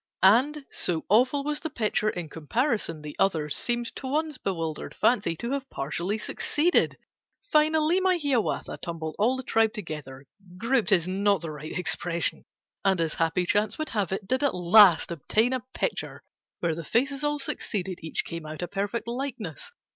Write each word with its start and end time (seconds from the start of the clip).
And, 0.23 0.65
so 0.71 1.05
awful 1.09 1.43
was 1.43 1.59
the 1.59 1.69
picture, 1.69 2.09
In 2.09 2.27
comparison 2.27 3.03
the 3.03 3.15
others 3.19 3.55
Seemed, 3.55 3.95
to 3.97 4.07
one's 4.07 4.39
bewildered 4.39 4.95
fancy, 4.95 5.35
To 5.35 5.51
have 5.51 5.69
partially 5.69 6.17
succeeded. 6.17 6.97
Finally 7.51 7.99
my 7.99 8.17
Hiawatha 8.17 8.79
Tumbled 8.81 9.15
all 9.19 9.35
the 9.37 9.43
tribe 9.43 9.73
together, 9.73 10.25
('Grouped' 10.57 10.91
is 10.91 11.07
not 11.07 11.41
the 11.41 11.51
right 11.51 11.77
expression), 11.77 12.45
And, 12.83 12.99
as 12.99 13.13
happy 13.13 13.45
chance 13.45 13.77
would 13.77 13.89
have 13.89 14.11
it 14.11 14.27
Did 14.27 14.41
at 14.43 14.55
last 14.55 15.11
obtain 15.11 15.53
a 15.53 15.59
picture 15.75 16.23
Where 16.61 16.73
the 16.73 16.83
faces 16.83 17.23
all 17.23 17.37
succeeded: 17.37 17.99
Each 18.01 18.25
came 18.25 18.47
out 18.47 18.63
a 18.63 18.67
perfect 18.67 19.07
likeness. 19.07 19.71